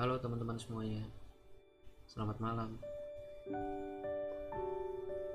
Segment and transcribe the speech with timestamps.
[0.00, 1.04] Halo teman-teman semuanya,
[2.08, 2.80] selamat malam.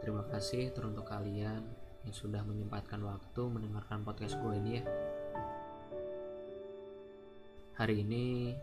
[0.02, 1.62] Terima kasih teruntuk kalian
[2.02, 4.84] yang sudah menyempatkan waktu mendengarkan podcast gue ini ya.
[7.78, 8.58] Hari ini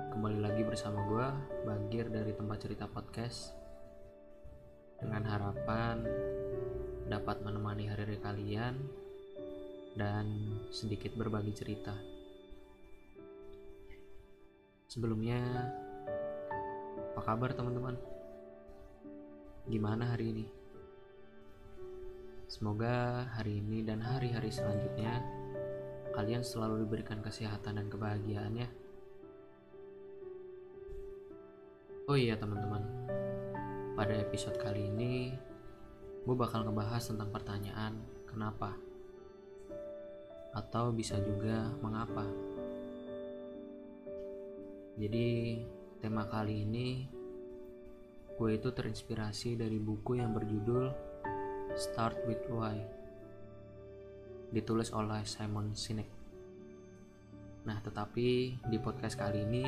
[0.00, 1.28] kembali lagi bersama gue,
[1.68, 3.52] Bagir dari tempat cerita podcast.
[4.96, 6.08] Dengan harapan
[7.12, 8.80] dapat menemani hari-hari kalian
[9.92, 12.13] dan sedikit berbagi cerita.
[14.94, 15.42] Sebelumnya,
[16.94, 17.98] apa kabar teman-teman?
[19.66, 20.46] Gimana hari ini?
[22.46, 25.18] Semoga hari ini dan hari-hari selanjutnya
[26.14, 28.70] kalian selalu diberikan kesehatan dan kebahagiaan ya.
[32.06, 32.86] Oh iya teman-teman,
[33.98, 35.34] pada episode kali ini
[36.22, 37.98] gue bakal ngebahas tentang pertanyaan
[38.30, 38.78] kenapa
[40.54, 42.53] atau bisa juga mengapa.
[44.94, 45.58] Jadi
[45.98, 47.02] tema kali ini
[48.38, 50.86] gue itu terinspirasi dari buku yang berjudul
[51.74, 52.78] Start with Why
[54.54, 56.06] ditulis oleh Simon Sinek.
[57.66, 59.66] Nah, tetapi di podcast kali ini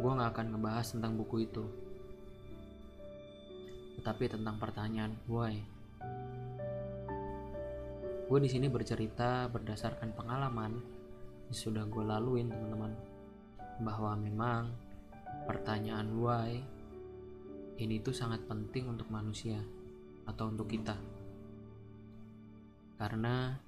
[0.00, 1.64] gue nggak akan ngebahas tentang buku itu,
[4.00, 5.60] tetapi tentang pertanyaan why.
[8.24, 10.80] Gue di sini bercerita berdasarkan pengalaman
[11.52, 13.13] yang sudah gue laluin teman-teman
[13.82, 14.70] bahwa memang
[15.48, 16.62] pertanyaan why
[17.78, 19.58] ini tuh sangat penting untuk manusia
[20.30, 20.94] atau untuk kita.
[22.94, 23.58] Karena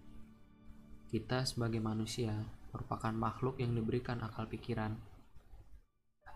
[1.10, 2.34] kita sebagai manusia
[2.70, 4.94] merupakan makhluk yang diberikan akal pikiran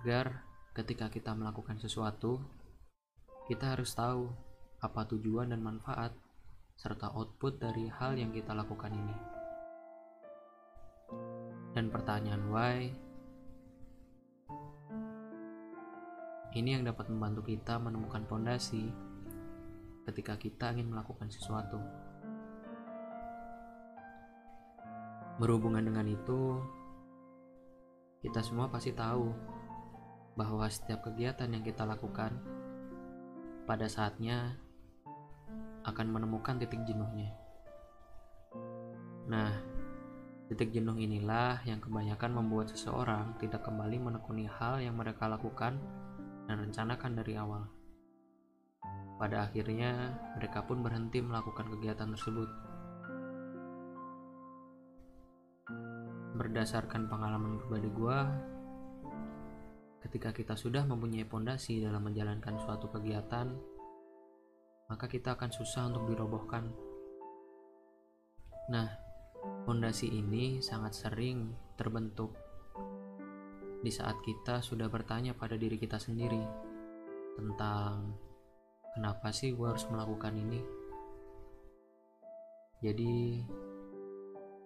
[0.01, 0.43] agar
[0.75, 2.41] ketika kita melakukan sesuatu
[3.51, 4.31] kita harus tahu
[4.79, 6.15] apa tujuan dan manfaat
[6.79, 9.17] serta output dari hal yang kita lakukan ini.
[11.75, 12.95] Dan pertanyaan why
[16.51, 18.91] Ini yang dapat membantu kita menemukan fondasi
[20.11, 21.78] ketika kita ingin melakukan sesuatu.
[25.38, 26.59] Berhubungan dengan itu,
[28.21, 29.31] kita semua pasti tahu
[30.34, 32.34] bahwa setiap kegiatan yang kita lakukan
[33.65, 34.59] pada saatnya
[35.87, 37.31] akan menemukan titik jenuhnya.
[39.31, 39.55] Nah,
[40.50, 45.78] titik jenuh inilah yang kebanyakan membuat seseorang tidak kembali menekuni hal yang mereka lakukan
[46.50, 47.62] dan rencanakan dari awal.
[49.22, 52.50] Pada akhirnya, mereka pun berhenti melakukan kegiatan tersebut.
[56.34, 58.19] Berdasarkan pengalaman pribadi gue,
[60.03, 63.55] ketika kita sudah mempunyai pondasi dalam menjalankan suatu kegiatan,
[64.91, 66.67] maka kita akan susah untuk dirobohkan.
[68.75, 68.91] Nah,
[69.62, 72.50] pondasi ini sangat sering terbentuk
[73.81, 76.45] di saat kita sudah bertanya pada diri kita sendiri
[77.41, 78.13] tentang
[78.93, 80.61] kenapa sih gue harus melakukan ini.
[82.81, 83.45] Jadi,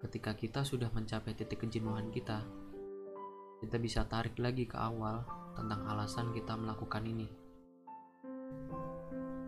[0.02, 2.42] ketika kita sudah mencapai titik kejenuhan kita,
[3.62, 5.22] kita bisa tarik lagi ke awal
[5.54, 7.30] tentang alasan kita melakukan ini.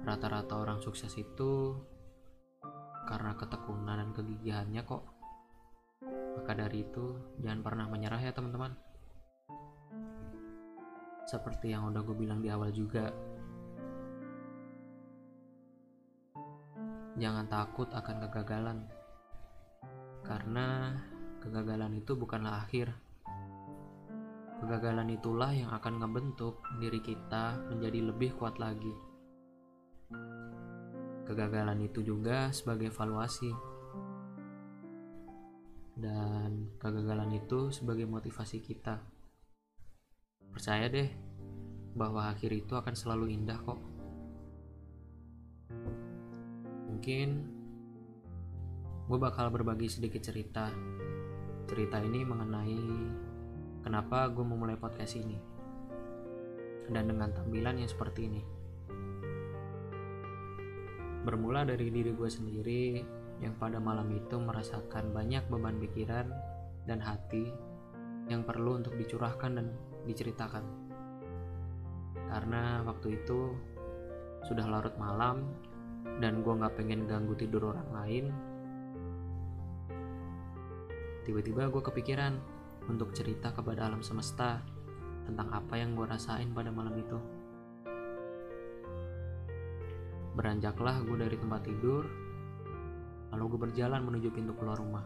[0.07, 1.75] Rata-rata orang sukses itu
[3.07, 5.03] karena ketekunan dan kegigihannya kok.
[6.39, 8.96] Maka dari itu, jangan pernah menyerah ya teman-teman.
[11.27, 13.11] Seperti yang udah gue bilang di awal juga,
[17.19, 18.79] jangan takut akan kegagalan,
[20.23, 20.95] karena
[21.43, 22.95] kegagalan itu bukanlah akhir.
[24.63, 28.95] Kegagalan itulah yang akan ngebentuk diri kita menjadi lebih kuat lagi.
[31.27, 33.51] Kegagalan itu juga sebagai evaluasi,
[35.99, 39.03] dan kegagalan itu sebagai motivasi kita
[40.57, 41.05] Percaya deh
[41.93, 43.77] bahwa akhir itu akan selalu indah kok.
[46.89, 47.29] Mungkin
[49.05, 50.73] gue bakal berbagi sedikit cerita.
[51.69, 52.81] Cerita ini mengenai
[53.85, 55.37] kenapa gue memulai podcast ini.
[56.89, 58.43] Dan dengan tampilan yang seperti ini.
[61.21, 63.05] Bermula dari diri gue sendiri
[63.45, 66.33] yang pada malam itu merasakan banyak beban pikiran
[66.89, 67.45] dan hati
[68.33, 69.69] yang perlu untuk dicurahkan dan
[70.07, 70.65] diceritakan.
[72.31, 73.53] Karena waktu itu
[74.47, 75.43] sudah larut malam
[76.23, 78.25] dan gue gak pengen ganggu tidur orang lain.
[81.27, 82.39] Tiba-tiba gue kepikiran
[82.87, 84.63] untuk cerita kepada alam semesta
[85.27, 87.19] tentang apa yang gue rasain pada malam itu.
[90.39, 92.07] Beranjaklah gue dari tempat tidur,
[93.35, 95.03] lalu gue berjalan menuju pintu keluar rumah.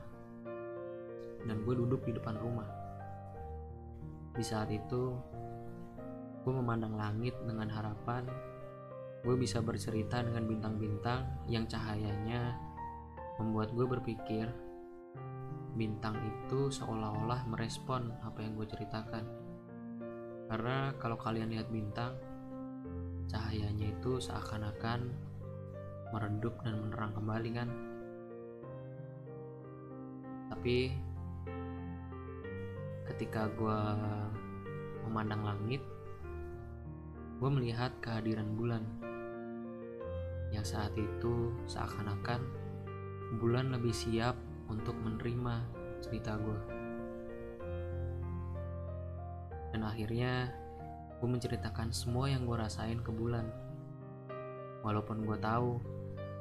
[1.41, 2.69] Dan gue duduk di depan rumah.
[4.41, 5.13] Di saat itu
[6.41, 8.25] gue memandang langit dengan harapan
[9.21, 12.57] gue bisa bercerita dengan bintang-bintang yang cahayanya
[13.37, 14.49] membuat gue berpikir
[15.77, 19.25] bintang itu seolah-olah merespon apa yang gue ceritakan.
[20.51, 22.17] Karena kalau kalian lihat bintang
[23.31, 25.15] cahayanya itu seakan-akan
[26.11, 27.69] meredup dan menerang kembali kan?
[30.51, 30.91] Tapi
[33.11, 33.81] ketika gue
[35.07, 35.83] memandang langit
[37.41, 38.85] gue melihat kehadiran bulan
[40.53, 42.43] yang saat itu seakan-akan
[43.39, 44.35] bulan lebih siap
[44.67, 45.63] untuk menerima
[46.03, 46.61] cerita gue.
[49.71, 50.51] Dan akhirnya
[51.23, 53.47] gue menceritakan semua yang gue rasain ke bulan.
[54.83, 55.79] Walaupun gue tahu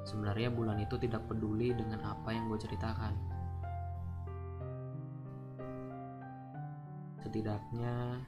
[0.04, 3.14] sebenarnya bulan itu tidak peduli dengan apa yang gue ceritakan.
[7.30, 8.26] Setidaknya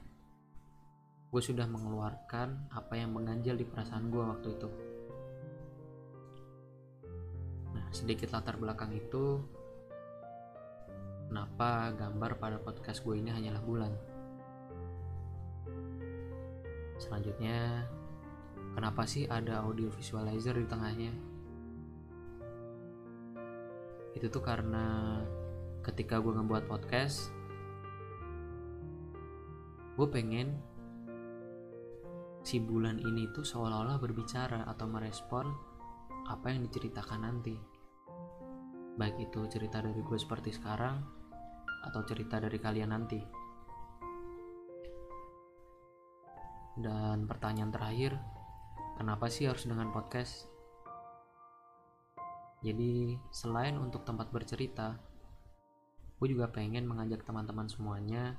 [1.34, 4.68] gue sudah mengeluarkan apa yang mengganjal di perasaan gue waktu itu.
[7.90, 9.42] Sedikit latar belakang itu
[11.26, 13.90] kenapa gambar pada podcast gue ini hanyalah bulan?
[17.02, 17.82] Selanjutnya
[18.78, 21.10] kenapa sih ada audio visualizer di tengahnya?
[24.14, 25.18] Itu tuh karena
[25.82, 27.41] ketika gue ngebuat podcast
[30.02, 30.58] gue pengen
[32.42, 35.46] si bulan ini tuh seolah-olah berbicara atau merespon
[36.26, 37.54] apa yang diceritakan nanti
[38.98, 41.06] baik itu cerita dari gue seperti sekarang
[41.86, 43.22] atau cerita dari kalian nanti.
[46.82, 48.18] Dan pertanyaan terakhir,
[48.98, 50.50] kenapa sih harus dengan podcast?
[52.62, 54.96] Jadi, selain untuk tempat bercerita,
[56.16, 58.38] gue juga pengen mengajak teman-teman semuanya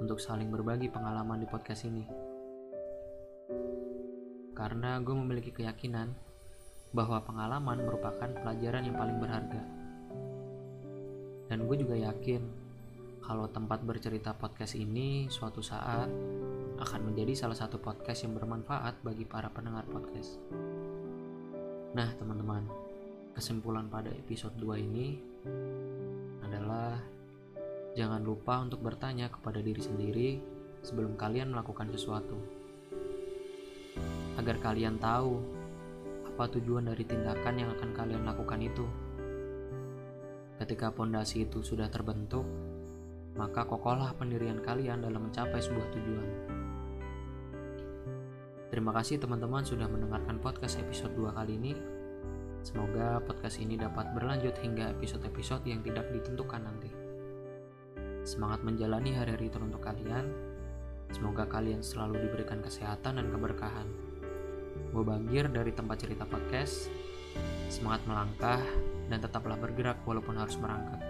[0.00, 2.04] untuk saling berbagi pengalaman di podcast ini.
[4.56, 6.12] Karena gue memiliki keyakinan
[6.90, 9.80] bahwa pengalaman merupakan pelajaran yang paling berharga
[11.50, 12.46] dan gue juga yakin
[13.26, 16.06] kalau tempat bercerita podcast ini suatu saat
[16.78, 20.40] akan menjadi salah satu podcast yang bermanfaat bagi para pendengar podcast.
[21.92, 22.64] Nah, teman-teman,
[23.34, 25.20] kesimpulan pada episode 2 ini
[26.40, 26.96] adalah
[27.98, 30.28] jangan lupa untuk bertanya kepada diri sendiri
[30.86, 32.38] sebelum kalian melakukan sesuatu.
[34.38, 35.42] Agar kalian tahu
[36.30, 38.86] apa tujuan dari tindakan yang akan kalian lakukan itu.
[40.60, 42.44] Ketika pondasi itu sudah terbentuk,
[43.36, 46.28] maka kokohlah pendirian kalian dalam mencapai sebuah tujuan.
[48.70, 51.74] Terima kasih teman-teman sudah mendengarkan podcast episode 2 kali ini.
[52.62, 57.09] Semoga podcast ini dapat berlanjut hingga episode-episode yang tidak ditentukan nanti.
[58.22, 60.28] Semangat menjalani hari-hari teruntuk kalian.
[61.10, 63.88] Semoga kalian selalu diberikan kesehatan dan keberkahan.
[64.94, 66.92] Gue Bagir dari tempat cerita podcast.
[67.66, 68.62] Semangat melangkah
[69.10, 71.09] dan tetaplah bergerak walaupun harus merangkak.